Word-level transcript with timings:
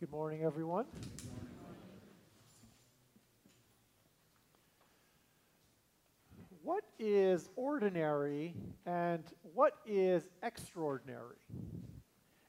Good 0.00 0.12
morning, 0.12 0.44
everyone. 0.44 0.86
What 6.62 6.84
is 6.98 7.50
ordinary 7.54 8.54
and 8.86 9.22
what 9.52 9.74
is 9.86 10.22
extraordinary? 10.42 11.36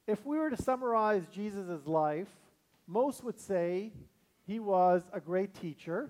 If 0.08 0.26
we 0.26 0.38
were 0.38 0.50
to 0.50 0.62
summarize 0.62 1.28
Jesus' 1.28 1.86
life, 1.86 2.29
most 2.87 3.22
would 3.26 3.37
say 3.37 3.92
he 4.47 4.62
was 4.62 5.04
a 5.12 5.20
great 5.20 5.54
teacher. 5.54 6.10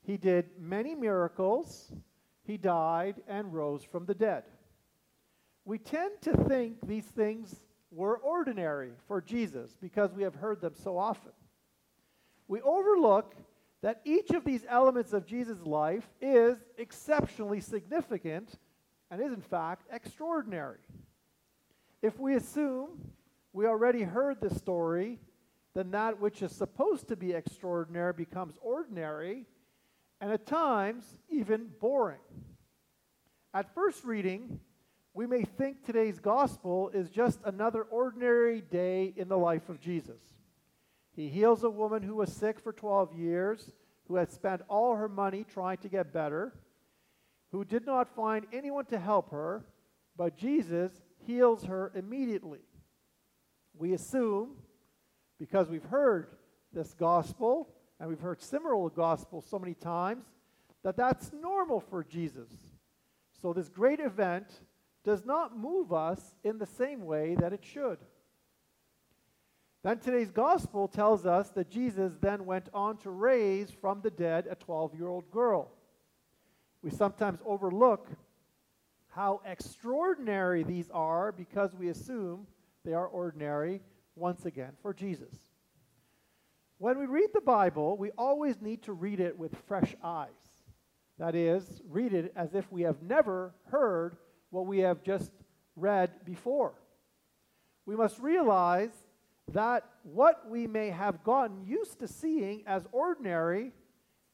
He 0.00 0.16
did 0.16 0.46
many 0.58 0.94
miracles. 0.94 1.92
He 2.46 2.56
died 2.56 3.16
and 3.28 3.52
rose 3.52 3.84
from 3.84 4.06
the 4.06 4.14
dead. 4.14 4.44
We 5.66 5.76
tend 5.76 6.22
to 6.22 6.34
think 6.44 6.78
these 6.86 7.04
things 7.04 7.54
were 7.90 8.16
ordinary 8.18 8.90
for 9.06 9.20
Jesus 9.20 9.76
because 9.80 10.12
we 10.12 10.22
have 10.22 10.34
heard 10.34 10.60
them 10.60 10.74
so 10.74 10.98
often. 10.98 11.32
We 12.46 12.60
overlook 12.60 13.34
that 13.82 14.00
each 14.04 14.30
of 14.30 14.44
these 14.44 14.64
elements 14.68 15.12
of 15.12 15.26
Jesus' 15.26 15.62
life 15.64 16.08
is 16.20 16.58
exceptionally 16.76 17.60
significant 17.60 18.58
and 19.10 19.20
is, 19.20 19.32
in 19.32 19.40
fact, 19.40 19.86
extraordinary. 19.92 20.80
If 22.02 22.18
we 22.18 22.34
assume 22.34 23.12
we 23.52 23.66
already 23.66 24.02
heard 24.02 24.40
the 24.40 24.54
story, 24.54 25.18
then 25.74 25.90
that 25.92 26.20
which 26.20 26.42
is 26.42 26.52
supposed 26.52 27.08
to 27.08 27.16
be 27.16 27.32
extraordinary 27.32 28.12
becomes 28.12 28.54
ordinary 28.60 29.46
and 30.20 30.32
at 30.32 30.46
times 30.46 31.04
even 31.28 31.68
boring. 31.80 32.18
At 33.54 33.74
first 33.74 34.04
reading, 34.04 34.60
we 35.14 35.26
may 35.26 35.42
think 35.42 35.84
today's 35.84 36.18
gospel 36.18 36.90
is 36.90 37.10
just 37.10 37.40
another 37.44 37.82
ordinary 37.82 38.60
day 38.60 39.12
in 39.16 39.28
the 39.28 39.38
life 39.38 39.68
of 39.68 39.80
Jesus. 39.80 40.20
He 41.16 41.28
heals 41.28 41.64
a 41.64 41.70
woman 41.70 42.02
who 42.02 42.14
was 42.14 42.32
sick 42.32 42.60
for 42.60 42.72
12 42.72 43.14
years, 43.14 43.72
who 44.06 44.16
had 44.16 44.30
spent 44.30 44.62
all 44.68 44.94
her 44.94 45.08
money 45.08 45.44
trying 45.44 45.78
to 45.78 45.88
get 45.88 46.12
better, 46.12 46.54
who 47.50 47.64
did 47.64 47.84
not 47.84 48.14
find 48.14 48.46
anyone 48.52 48.84
to 48.86 48.98
help 48.98 49.30
her, 49.30 49.64
but 50.16 50.36
Jesus 50.36 50.92
heals 51.26 51.64
her 51.64 51.90
immediately. 51.94 52.60
We 53.76 53.94
assume, 53.94 54.56
because 55.38 55.68
we've 55.68 55.84
heard 55.84 56.28
this 56.72 56.94
gospel, 56.94 57.68
and 57.98 58.08
we've 58.08 58.20
heard 58.20 58.40
similar 58.40 58.88
gospels 58.90 59.46
so 59.48 59.58
many 59.58 59.74
times, 59.74 60.24
that 60.84 60.96
that's 60.96 61.32
normal 61.32 61.80
for 61.80 62.04
Jesus. 62.04 62.50
So 63.42 63.52
this 63.52 63.68
great 63.68 64.00
event 64.00 64.46
does 65.04 65.24
not 65.24 65.56
move 65.56 65.92
us 65.92 66.34
in 66.44 66.58
the 66.58 66.66
same 66.66 67.04
way 67.04 67.34
that 67.36 67.52
it 67.52 67.64
should. 67.64 67.98
Then 69.82 69.98
today's 69.98 70.30
gospel 70.30 70.88
tells 70.88 71.24
us 71.24 71.50
that 71.50 71.70
Jesus 71.70 72.12
then 72.20 72.44
went 72.44 72.68
on 72.74 72.96
to 72.98 73.10
raise 73.10 73.70
from 73.70 74.00
the 74.00 74.10
dead 74.10 74.46
a 74.50 74.54
12 74.54 74.94
year 74.94 75.08
old 75.08 75.30
girl. 75.30 75.70
We 76.82 76.90
sometimes 76.90 77.40
overlook 77.46 78.08
how 79.08 79.40
extraordinary 79.44 80.62
these 80.62 80.90
are 80.90 81.32
because 81.32 81.74
we 81.74 81.88
assume 81.88 82.46
they 82.84 82.92
are 82.92 83.06
ordinary 83.06 83.80
once 84.14 84.46
again 84.46 84.72
for 84.82 84.92
Jesus. 84.92 85.34
When 86.78 86.98
we 86.98 87.06
read 87.06 87.30
the 87.34 87.40
Bible, 87.40 87.96
we 87.96 88.10
always 88.16 88.60
need 88.60 88.82
to 88.82 88.92
read 88.92 89.20
it 89.20 89.36
with 89.36 89.56
fresh 89.66 89.96
eyes. 90.02 90.28
That 91.18 91.34
is, 91.34 91.82
read 91.88 92.12
it 92.12 92.32
as 92.36 92.54
if 92.54 92.70
we 92.70 92.82
have 92.82 93.02
never 93.02 93.54
heard 93.70 94.16
we 94.68 94.78
have 94.78 95.02
just 95.02 95.32
read 95.74 96.10
before. 96.24 96.74
We 97.86 97.96
must 97.96 98.18
realize 98.18 98.92
that 99.52 99.84
what 100.02 100.48
we 100.48 100.66
may 100.66 100.90
have 100.90 101.24
gotten 101.24 101.66
used 101.66 102.00
to 102.00 102.08
seeing 102.08 102.62
as 102.66 102.86
ordinary 102.92 103.72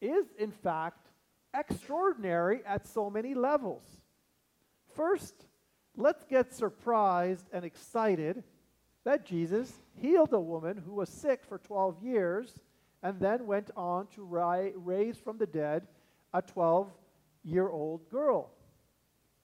is, 0.01 0.27
in 0.39 0.51
fact, 0.51 1.09
extraordinary 1.55 2.61
at 2.67 2.87
so 2.87 3.09
many 3.09 3.35
levels. 3.35 3.83
First, 4.95 5.35
let's 5.97 6.25
get 6.25 6.53
surprised 6.53 7.47
and 7.53 7.65
excited 7.65 8.43
that 9.05 9.25
Jesus 9.25 9.73
healed 10.01 10.33
a 10.33 10.41
woman 10.41 10.83
who 10.85 10.95
was 10.95 11.09
sick 11.09 11.45
for 11.45 11.59
12 11.59 12.03
years 12.03 12.53
and 13.03 13.21
then 13.21 13.47
went 13.47 13.71
on 13.77 14.07
to 14.09 14.25
ri- 14.25 14.73
raise 14.75 15.19
from 15.19 15.39
the 15.39 15.47
dead 15.47 15.87
a 16.33 16.43
12 16.43 16.91
year 17.45 17.69
old 17.69 18.09
girl. 18.11 18.51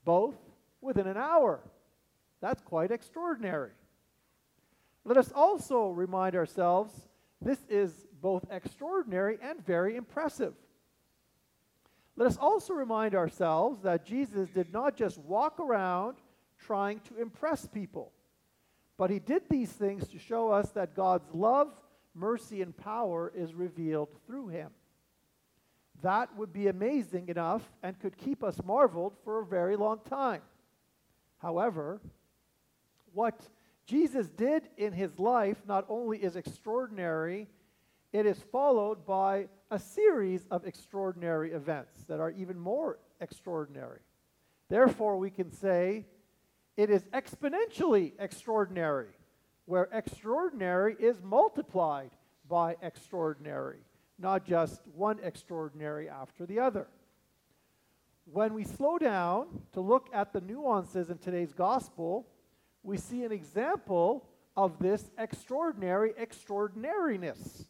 Both 0.04 0.36
within 0.80 1.06
an 1.06 1.16
hour. 1.16 1.60
That's 2.40 2.62
quite 2.62 2.90
extraordinary. 2.90 3.72
Let 5.04 5.16
us 5.16 5.32
also 5.34 5.90
remind 5.90 6.36
ourselves 6.36 6.92
this 7.40 7.58
is 7.68 7.92
both 8.20 8.44
extraordinary 8.50 9.38
and 9.42 9.64
very 9.64 9.96
impressive. 9.96 10.54
Let 12.16 12.28
us 12.28 12.36
also 12.36 12.74
remind 12.74 13.14
ourselves 13.14 13.82
that 13.82 14.04
Jesus 14.04 14.50
did 14.50 14.72
not 14.72 14.96
just 14.96 15.16
walk 15.18 15.58
around 15.58 16.16
trying 16.58 17.00
to 17.08 17.20
impress 17.20 17.66
people, 17.66 18.12
but 18.98 19.08
he 19.08 19.18
did 19.18 19.42
these 19.48 19.70
things 19.70 20.06
to 20.08 20.18
show 20.18 20.50
us 20.50 20.70
that 20.72 20.94
God's 20.94 21.32
love, 21.32 21.72
mercy, 22.14 22.60
and 22.60 22.76
power 22.76 23.32
is 23.34 23.54
revealed 23.54 24.10
through 24.26 24.48
him. 24.48 24.70
That 26.02 26.36
would 26.36 26.52
be 26.52 26.68
amazing 26.68 27.28
enough 27.28 27.62
and 27.82 27.98
could 27.98 28.18
keep 28.18 28.44
us 28.44 28.60
marveled 28.64 29.14
for 29.24 29.40
a 29.40 29.46
very 29.46 29.76
long 29.76 30.00
time. 30.08 30.42
However, 31.40 32.00
what 33.12 33.40
Jesus 33.86 34.28
did 34.28 34.68
in 34.76 34.92
his 34.92 35.18
life 35.18 35.56
not 35.66 35.86
only 35.88 36.18
is 36.18 36.36
extraordinary, 36.36 37.48
it 38.12 38.26
is 38.26 38.38
followed 38.52 39.06
by 39.06 39.48
a 39.70 39.78
series 39.78 40.46
of 40.50 40.66
extraordinary 40.66 41.52
events 41.52 42.04
that 42.04 42.20
are 42.20 42.30
even 42.30 42.58
more 42.58 42.98
extraordinary. 43.20 44.00
Therefore, 44.68 45.16
we 45.16 45.30
can 45.30 45.50
say 45.50 46.06
it 46.76 46.90
is 46.90 47.02
exponentially 47.14 48.12
extraordinary, 48.18 49.08
where 49.64 49.88
extraordinary 49.92 50.94
is 50.98 51.22
multiplied 51.22 52.10
by 52.48 52.76
extraordinary, 52.82 53.80
not 54.18 54.44
just 54.44 54.82
one 54.94 55.18
extraordinary 55.22 56.08
after 56.08 56.44
the 56.44 56.58
other 56.58 56.86
when 58.32 58.54
we 58.54 58.64
slow 58.64 58.98
down 58.98 59.46
to 59.72 59.80
look 59.80 60.08
at 60.12 60.32
the 60.32 60.40
nuances 60.40 61.10
in 61.10 61.18
today's 61.18 61.52
gospel, 61.52 62.26
we 62.82 62.96
see 62.96 63.24
an 63.24 63.32
example 63.32 64.28
of 64.56 64.78
this 64.78 65.10
extraordinary 65.18 66.12
extraordinariness. 66.16 67.66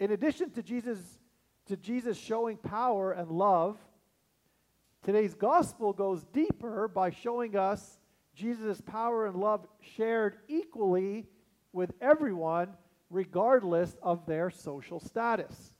In 0.00 0.12
addition 0.12 0.50
to 0.50 0.62
Jesus, 0.62 0.98
to 1.66 1.76
Jesus 1.76 2.18
showing 2.18 2.56
power 2.56 3.12
and 3.12 3.30
love, 3.30 3.78
today's 5.02 5.34
gospel 5.34 5.92
goes 5.92 6.24
deeper 6.32 6.88
by 6.88 7.10
showing 7.10 7.56
us 7.56 7.98
Jesus' 8.34 8.80
power 8.80 9.26
and 9.26 9.36
love 9.36 9.66
shared 9.96 10.38
equally 10.48 11.26
with 11.72 11.92
everyone, 12.00 12.70
regardless 13.10 13.96
of 14.02 14.26
their 14.26 14.50
social 14.50 14.98
status 14.98 15.73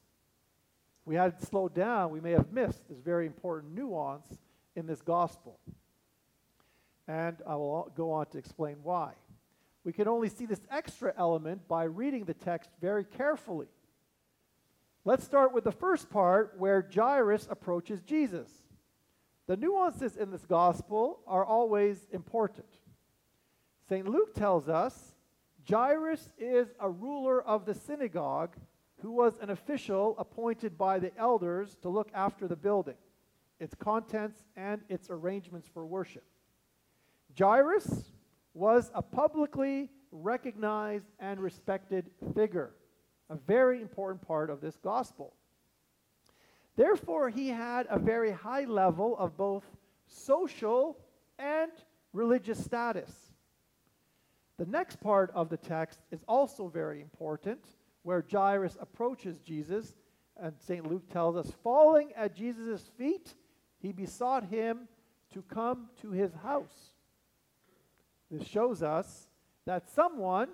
we 1.04 1.16
had 1.16 1.41
slowed 1.42 1.75
down, 1.75 2.10
we 2.10 2.20
may 2.20 2.32
have 2.32 2.53
missed 2.53 2.88
this 2.88 2.98
very 2.98 3.26
important 3.26 3.75
nuance 3.75 4.38
in 4.75 4.87
this 4.87 5.03
gospel. 5.03 5.59
And 7.06 7.37
I 7.47 7.56
will 7.56 7.92
go 7.94 8.12
on 8.12 8.26
to 8.26 8.38
explain 8.38 8.76
why. 8.82 9.12
We 9.84 9.93
can 9.93 10.09
only 10.09 10.31
see 10.31 10.47
this 10.47 10.62
extra 10.70 11.12
element 11.19 11.69
by 11.69 11.84
reading 11.84 12.25
the 12.25 12.34
text 12.34 12.70
very 12.81 13.04
carefully. 13.04 13.69
Let's 15.04 15.25
start 15.25 15.53
with 15.53 15.64
the 15.64 15.72
first 15.72 16.09
part 16.09 16.54
where 16.56 16.88
Jairus 16.94 17.47
approaches 17.50 18.00
Jesus. 18.00 18.48
The 19.47 19.59
nuances 19.59 20.16
in 20.16 20.31
this 20.31 20.47
gospel 20.47 21.20
are 21.26 21.44
always 21.44 22.06
important. 22.10 22.69
St. 23.91 24.09
Luke 24.09 24.34
tells 24.34 24.70
us 24.70 25.14
Jairus 25.69 26.31
is 26.38 26.69
a 26.81 26.88
ruler 26.88 27.43
of 27.43 27.67
the 27.67 27.75
synagogue 27.75 28.56
who 29.04 29.12
was 29.12 29.36
an 29.42 29.50
official 29.50 30.14
appointed 30.16 30.78
by 30.78 30.98
the 30.98 31.14
elders 31.18 31.76
to 31.82 31.90
look 31.90 32.08
after 32.14 32.48
the 32.48 32.56
building, 32.56 32.94
its 33.60 33.74
contents, 33.74 34.42
and 34.56 34.80
its 34.88 35.08
arrangements 35.10 35.68
for 35.68 35.84
worship. 35.84 36.24
Jairus 37.38 38.12
was 38.54 38.90
a 38.94 39.02
publicly 39.02 39.90
recognized 40.10 41.04
and 41.20 41.38
respected 41.38 42.10
figure, 42.34 42.70
a 43.28 43.34
very 43.34 43.82
important 43.82 44.26
part 44.26 44.48
of 44.48 44.62
this 44.62 44.78
gospel. 44.78 45.34
Therefore, 46.74 47.28
he 47.28 47.48
had 47.48 47.86
a 47.90 47.98
very 47.98 48.32
high 48.32 48.64
level 48.64 49.18
of 49.18 49.36
both 49.36 49.64
social 50.06 50.96
and 51.38 51.72
religious 52.14 52.64
status. 52.64 53.10
The 54.56 54.64
next 54.64 54.98
part 54.98 55.30
of 55.34 55.50
the 55.50 55.58
text 55.58 56.00
is 56.10 56.24
also 56.26 56.68
very 56.68 57.02
important 57.02 57.60
where 58.04 58.24
Jairus 58.30 58.76
approaches 58.80 59.40
Jesus, 59.40 59.94
and 60.36 60.54
St. 60.60 60.88
Luke 60.88 61.10
tells 61.12 61.36
us, 61.36 61.52
falling 61.62 62.12
at 62.14 62.36
Jesus' 62.36 62.88
feet, 62.96 63.34
he 63.80 63.90
besought 63.92 64.44
him 64.44 64.86
to 65.32 65.42
come 65.42 65.88
to 66.00 66.12
his 66.12 66.32
house. 66.42 66.92
This 68.30 68.46
shows 68.46 68.82
us 68.82 69.26
that 69.66 69.90
someone 69.90 70.48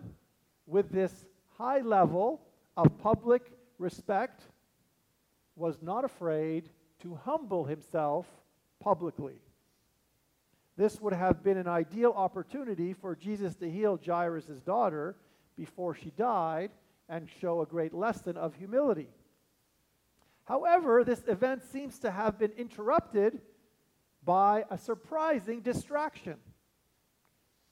with 0.66 0.90
this 0.90 1.26
high 1.58 1.80
level 1.80 2.40
of 2.76 2.98
public 2.98 3.52
respect, 3.78 4.42
was 5.56 5.82
not 5.82 6.04
afraid 6.04 6.68
to 7.02 7.14
humble 7.14 7.64
himself 7.64 8.26
publicly. 8.78 9.40
This 10.76 11.00
would 11.00 11.12
have 11.12 11.42
been 11.42 11.58
an 11.58 11.68
ideal 11.68 12.12
opportunity 12.16 12.94
for 12.94 13.14
Jesus 13.14 13.54
to 13.56 13.70
heal 13.70 13.98
Jairus' 14.04 14.60
daughter 14.64 15.16
before 15.56 15.94
she 15.94 16.10
died 16.10 16.70
and 17.10 17.28
show 17.40 17.60
a 17.60 17.66
great 17.66 17.92
lesson 17.92 18.36
of 18.36 18.54
humility. 18.54 19.08
However, 20.44 21.04
this 21.04 21.22
event 21.26 21.62
seems 21.64 21.98
to 21.98 22.10
have 22.10 22.38
been 22.38 22.52
interrupted 22.52 23.40
by 24.24 24.64
a 24.70 24.78
surprising 24.78 25.60
distraction. 25.60 26.36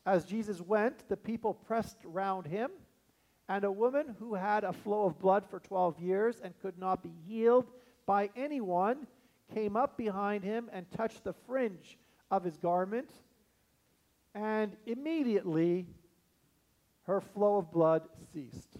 As 0.04 0.24
Jesus 0.24 0.60
went, 0.60 1.08
the 1.08 1.16
people 1.16 1.54
pressed 1.54 1.98
round 2.04 2.46
him, 2.46 2.70
and 3.48 3.64
a 3.64 3.72
woman 3.72 4.16
who 4.18 4.34
had 4.34 4.64
a 4.64 4.72
flow 4.72 5.04
of 5.04 5.18
blood 5.18 5.44
for 5.48 5.60
12 5.60 6.00
years 6.00 6.40
and 6.42 6.58
could 6.60 6.78
not 6.78 7.02
be 7.02 7.12
healed 7.26 7.66
by 8.06 8.30
anyone 8.36 9.06
came 9.54 9.76
up 9.76 9.96
behind 9.96 10.44
him 10.44 10.68
and 10.72 10.90
touched 10.90 11.24
the 11.24 11.32
fringe 11.46 11.96
of 12.30 12.44
his 12.44 12.56
garment, 12.56 13.10
and 14.34 14.76
immediately 14.86 15.86
her 17.04 17.20
flow 17.20 17.58
of 17.58 17.72
blood 17.72 18.02
ceased. 18.32 18.78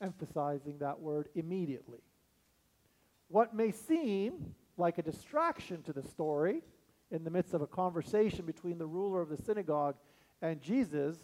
Emphasizing 0.00 0.78
that 0.78 1.00
word 1.00 1.28
immediately. 1.34 2.00
What 3.28 3.54
may 3.54 3.70
seem 3.70 4.54
like 4.76 4.98
a 4.98 5.02
distraction 5.02 5.82
to 5.82 5.92
the 5.92 6.02
story 6.02 6.62
in 7.10 7.24
the 7.24 7.30
midst 7.30 7.54
of 7.54 7.62
a 7.62 7.66
conversation 7.66 8.44
between 8.44 8.78
the 8.78 8.86
ruler 8.86 9.20
of 9.20 9.28
the 9.28 9.36
synagogue 9.36 9.96
and 10.42 10.60
Jesus 10.60 11.16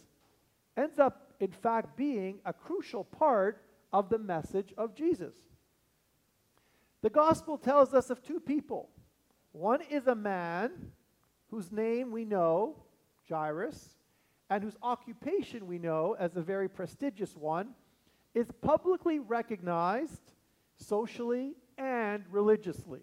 ends 0.75 0.99
up, 0.99 1.33
in 1.39 1.51
fact, 1.51 1.97
being 1.97 2.39
a 2.45 2.53
crucial 2.53 3.03
part 3.03 3.63
of 3.91 4.09
the 4.09 4.19
message 4.19 4.73
of 4.77 4.95
Jesus. 4.95 5.33
The 7.01 7.09
gospel 7.09 7.57
tells 7.57 7.93
us 7.93 8.09
of 8.09 8.21
two 8.21 8.39
people. 8.39 8.89
One 9.51 9.81
is 9.89 10.07
a 10.07 10.15
man 10.15 10.91
whose 11.49 11.71
name 11.71 12.11
we 12.11 12.25
know, 12.25 12.75
Jairus, 13.29 13.95
and 14.49 14.63
whose 14.63 14.77
occupation 14.81 15.67
we 15.67 15.79
know 15.79 16.15
as 16.19 16.35
a 16.35 16.41
very 16.41 16.69
prestigious 16.69 17.35
one, 17.35 17.69
is 18.33 18.47
publicly 18.61 19.19
recognized 19.19 20.21
socially 20.77 21.53
and 21.77 22.23
religiously. 22.29 23.01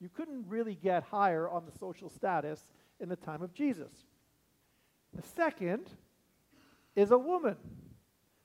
You 0.00 0.08
couldn't 0.08 0.46
really 0.48 0.74
get 0.74 1.02
higher 1.02 1.48
on 1.48 1.64
the 1.66 1.76
social 1.78 2.08
status 2.08 2.60
in 3.00 3.08
the 3.08 3.16
time 3.16 3.42
of 3.42 3.52
Jesus. 3.52 3.92
The 5.14 5.22
second 5.22 5.90
is 6.94 7.10
a 7.10 7.18
woman 7.18 7.56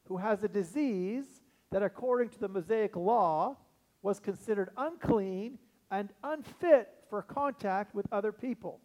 who 0.07 0.18
has 0.18 0.44
a 0.44 0.48
disease 0.48 1.25
that, 1.72 1.84
according 1.84 2.30
to 2.30 2.40
the 2.40 2.48
Mosaic 2.48 2.95
law, 2.95 3.57
was 4.01 4.19
considered 4.19 4.69
unclean 4.78 5.57
and 5.92 6.10
unfit 6.24 6.90
for 7.10 7.22
contact 7.22 7.94
with 7.94 8.06
other 8.12 8.31
people. 8.31 8.80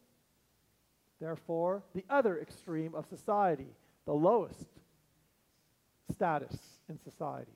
Therefore, 1.20 1.82
the 1.94 2.04
other 2.08 2.40
extreme 2.40 2.94
of 2.94 3.06
society, 3.06 3.74
the 4.04 4.14
lowest 4.14 4.68
status 6.10 6.56
in 6.88 6.98
society. 6.98 7.52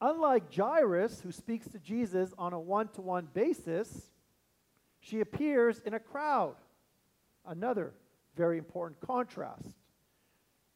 Unlike 0.00 0.54
Jairus, 0.54 1.20
who 1.20 1.32
speaks 1.32 1.68
to 1.68 1.78
Jesus 1.78 2.32
on 2.38 2.52
a 2.52 2.60
one 2.60 2.88
to 2.88 3.02
one 3.02 3.28
basis, 3.34 4.10
she 5.00 5.20
appears 5.20 5.80
in 5.84 5.94
a 5.94 6.00
crowd. 6.00 6.56
Another 7.46 7.92
very 8.36 8.58
important 8.58 9.00
contrast. 9.00 9.76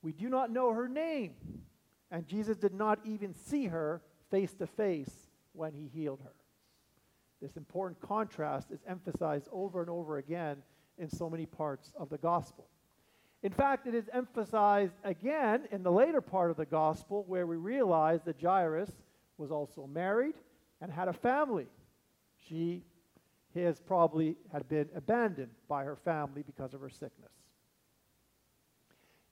We 0.03 0.13
do 0.13 0.29
not 0.29 0.51
know 0.51 0.73
her 0.73 0.89
name, 0.89 1.35
and 2.11 2.27
Jesus 2.27 2.59
did 2.59 2.75
not 2.75 2.99
even 3.05 3.35
see 3.35 3.67
her 3.67 4.03
face 4.31 4.53
to 4.55 4.67
face 4.67 5.11
when 5.53 5.73
he 5.73 5.89
healed 5.89 6.21
her. 6.23 6.35
This 7.41 7.57
important 7.57 8.01
contrast 8.01 8.71
is 8.71 8.81
emphasized 8.87 9.49
over 9.53 9.81
and 9.81 9.89
over 9.89 10.19
again 10.19 10.63
in 10.99 11.09
so 11.09 11.31
many 11.31 11.47
parts 11.47 11.93
of 11.99 12.11
the 12.11 12.19
gospel. 12.19 12.69
In 13.45 13.53
fact, 13.53 13.87
it 13.87 13.95
is 13.95 14.09
emphasized 14.11 14.95
again 15.05 15.69
in 15.71 15.83
the 15.83 15.93
later 15.93 16.23
part 16.23 16.51
of 16.51 16.57
the 16.57 16.65
gospel 16.65 17.25
where 17.29 17.47
we 17.47 17.57
realize 17.57 18.23
that 18.25 18.41
Jairus 18.41 18.91
was 19.37 19.51
also 19.51 19.87
married 19.87 20.35
and 20.81 20.91
had 20.91 21.09
a 21.09 21.13
family. 21.13 21.67
She 22.49 22.83
his 23.53 23.79
probably 23.81 24.37
had 24.51 24.67
been 24.69 24.89
abandoned 24.97 25.51
by 25.69 25.85
her 25.85 25.95
family 25.95 26.43
because 26.43 26.75
of 26.75 26.81
her 26.81 26.89
sickness. 26.89 27.31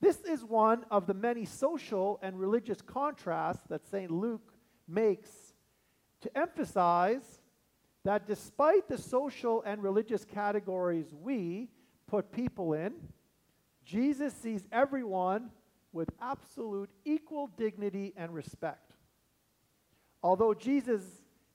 This 0.01 0.21
is 0.21 0.45
one 0.45 0.85
of 0.91 1.07
the 1.07 1.15
many 1.15 1.47
social 1.47 2.21
and 2.23 2.39
religious 2.39 2.83
contrasts 2.83 3.65
that 3.69 3.87
St. 3.87 4.11
Luke 4.11 4.53
makes 4.87 5.31
to 6.21 6.39
emphasize 6.39 7.41
that 8.05 8.27
despite 8.27 8.89
the 8.89 8.99
social 8.99 9.63
and 9.63 9.83
religious 9.83 10.25
categories 10.25 11.07
we 11.23 11.69
put 12.07 12.31
people 12.31 12.75
in, 12.75 12.93
Jesus 13.85 14.33
sees 14.35 14.67
everyone 14.73 15.51
with 15.93 16.09
absolute 16.21 16.91
equal 17.05 17.49
dignity 17.57 18.13
and 18.17 18.33
respect. 18.35 18.95
Although 20.23 20.55
Jesus 20.55 21.03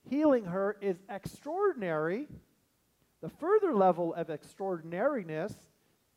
healing 0.10 0.46
her 0.46 0.78
is 0.82 0.98
extraordinary, 1.10 2.28
the 3.22 3.30
further 3.30 3.74
level 3.74 4.14
of 4.14 4.30
extraordinariness 4.30 5.54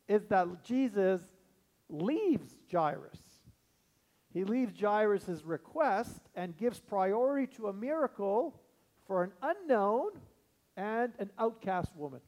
is 0.07 0.25
that 0.25 0.63
Jesus 0.63 1.21
leaves 1.89 2.55
Jairus. 2.71 3.19
He 4.33 4.43
leaves 4.43 4.79
Jairus' 4.79 5.43
request 5.43 6.21
and 6.35 6.55
gives 6.57 6.79
priority 6.79 7.47
to 7.57 7.67
a 7.67 7.73
miracle 7.73 8.59
for 9.05 9.23
an 9.23 9.31
unknown 9.41 10.11
and 10.77 11.11
an 11.19 11.31
outcast 11.37 11.95
woman. 11.95 12.21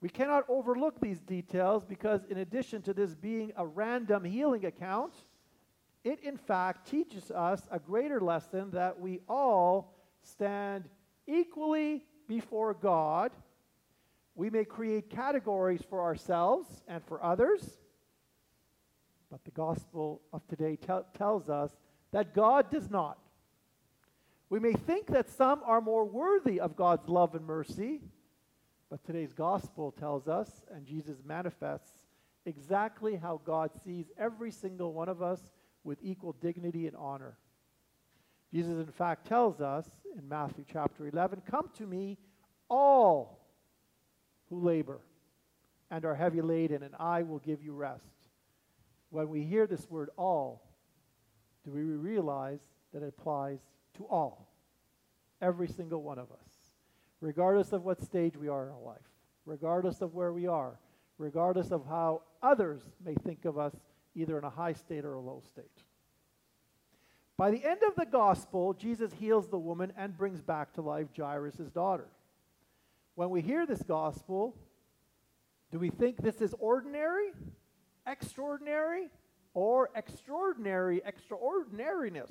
We 0.00 0.08
cannot 0.08 0.44
overlook 0.48 1.00
these 1.00 1.20
details 1.20 1.84
because, 1.84 2.24
in 2.30 2.38
addition 2.38 2.80
to 2.82 2.94
this 2.94 3.14
being 3.14 3.52
a 3.56 3.66
random 3.66 4.24
healing 4.24 4.64
account, 4.64 5.12
it 6.04 6.20
in 6.20 6.38
fact 6.38 6.90
teaches 6.90 7.30
us 7.30 7.62
a 7.70 7.78
greater 7.78 8.20
lesson 8.20 8.70
that 8.70 8.98
we 8.98 9.20
all 9.28 9.94
stand 10.22 10.84
equally 11.26 12.04
before 12.26 12.72
God. 12.72 13.32
We 14.34 14.48
may 14.48 14.64
create 14.64 15.10
categories 15.10 15.82
for 15.88 16.00
ourselves 16.00 16.66
and 16.88 17.04
for 17.04 17.22
others, 17.22 17.78
but 19.30 19.44
the 19.44 19.50
gospel 19.50 20.22
of 20.32 20.46
today 20.48 20.76
te- 20.76 21.18
tells 21.18 21.50
us 21.50 21.72
that 22.12 22.34
God 22.34 22.70
does 22.70 22.90
not. 22.90 23.18
We 24.48 24.58
may 24.58 24.72
think 24.72 25.08
that 25.08 25.28
some 25.28 25.60
are 25.64 25.80
more 25.80 26.04
worthy 26.06 26.58
of 26.58 26.74
God's 26.74 27.08
love 27.08 27.34
and 27.34 27.44
mercy, 27.44 28.00
but 28.90 29.04
today's 29.04 29.32
gospel 29.32 29.92
tells 29.92 30.26
us, 30.26 30.64
and 30.74 30.84
Jesus 30.84 31.18
manifests, 31.24 32.06
exactly 32.44 33.16
how 33.16 33.40
God 33.44 33.70
sees 33.84 34.06
every 34.18 34.50
single 34.50 34.92
one 34.92 35.08
of 35.08 35.22
us 35.22 35.40
with 35.84 35.98
equal 36.02 36.32
dignity 36.40 36.86
and 36.86 36.96
honor. 36.96 37.38
Jesus, 38.52 38.72
in 38.72 38.92
fact, 38.92 39.28
tells 39.28 39.60
us 39.60 39.86
in 40.18 40.28
Matthew 40.28 40.64
chapter 40.70 41.06
11 41.06 41.42
Come 41.48 41.70
to 41.78 41.86
me, 41.86 42.18
all 42.68 43.46
who 44.48 44.60
labor 44.60 45.00
and 45.90 46.04
are 46.04 46.14
heavy 46.14 46.40
laden, 46.40 46.82
and 46.82 46.94
I 46.98 47.22
will 47.22 47.38
give 47.38 47.62
you 47.62 47.72
rest. 47.72 48.04
When 49.10 49.28
we 49.28 49.42
hear 49.42 49.66
this 49.66 49.88
word 49.90 50.10
all, 50.16 50.62
do 51.64 51.72
we 51.72 51.80
realize 51.80 52.60
that 52.92 53.02
it 53.02 53.14
applies 53.18 53.58
to 53.96 54.04
all, 54.06 54.48
every 55.42 55.68
single 55.68 56.02
one 56.02 56.18
of 56.18 56.30
us, 56.30 56.49
regardless 57.20 57.72
of 57.72 57.84
what 57.84 58.02
stage 58.02 58.36
we 58.36 58.48
are 58.48 58.66
in 58.66 58.72
our 58.72 58.82
life, 58.82 58.98
regardless 59.44 60.00
of 60.00 60.14
where 60.14 60.32
we 60.32 60.46
are, 60.46 60.78
regardless 61.18 61.70
of 61.70 61.84
how 61.86 62.22
others 62.42 62.80
may 63.04 63.14
think 63.14 63.44
of 63.44 63.58
us 63.58 63.74
either 64.14 64.38
in 64.38 64.44
a 64.44 64.50
high 64.50 64.72
state 64.72 65.04
or 65.04 65.14
a 65.14 65.20
low 65.20 65.42
state. 65.46 65.84
By 67.36 67.50
the 67.50 67.64
end 67.64 67.80
of 67.88 67.94
the 67.96 68.04
gospel, 68.04 68.74
Jesus 68.74 69.12
heals 69.12 69.48
the 69.48 69.58
woman 69.58 69.92
and 69.96 70.16
brings 70.16 70.42
back 70.42 70.74
to 70.74 70.82
life 70.82 71.08
Jairus' 71.16 71.70
daughter. 71.72 72.08
When 73.14 73.30
we 73.30 73.40
hear 73.40 73.66
this 73.66 73.82
gospel, 73.82 74.54
do 75.72 75.78
we 75.78 75.90
think 75.90 76.22
this 76.22 76.40
is 76.40 76.54
ordinary, 76.58 77.30
extraordinary, 78.06 79.08
or 79.54 79.90
extraordinary 79.94 81.02
extraordinariness? 81.04 82.30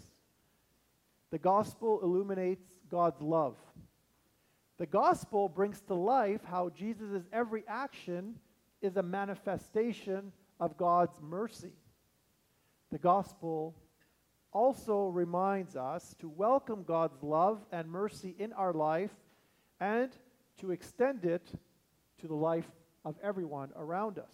The 1.32 1.40
gospel 1.40 2.02
illuminates 2.04 2.66
God's 2.90 3.22
love. 3.22 3.56
The 4.80 4.86
gospel 4.86 5.50
brings 5.50 5.82
to 5.82 5.94
life 5.94 6.42
how 6.46 6.70
Jesus' 6.70 7.24
every 7.34 7.66
action 7.68 8.36
is 8.82 8.96
a 8.96 9.04
manifestation 9.04 10.32
of 10.58 10.78
God's 10.78 11.20
mercy. 11.22 11.74
The 12.90 12.98
gospel 12.98 13.76
also 14.54 15.10
reminds 15.10 15.76
us 15.76 16.16
to 16.20 16.30
welcome 16.30 16.84
God's 16.84 17.22
love 17.22 17.60
and 17.74 17.90
mercy 17.90 18.36
in 18.40 18.54
our 18.54 18.72
life 18.74 19.12
and 19.82 20.12
to 20.62 20.72
extend 20.72 21.26
it 21.26 21.52
to 22.20 22.28
the 22.28 22.34
life 22.34 22.72
of 23.04 23.16
everyone 23.22 23.72
around 23.76 24.18
us. 24.18 24.32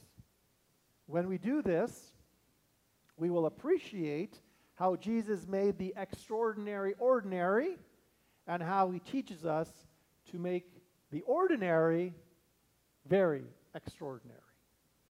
When 1.07 1.27
we 1.27 1.39
do 1.39 1.63
this, 1.63 2.13
We 3.17 3.29
will 3.29 3.45
appreciate 3.45 4.39
how 4.75 4.95
Jesus 4.97 5.47
made 5.47 5.77
the 5.77 5.93
extraordinary 5.95 6.95
ordinary 6.99 7.77
and 8.47 8.61
how 8.61 8.91
he 8.91 8.99
teaches 8.99 9.45
us 9.45 9.69
to 10.31 10.37
make 10.37 10.65
the 11.11 11.21
ordinary 11.21 12.13
very 13.07 13.43
extraordinary. 13.73 14.39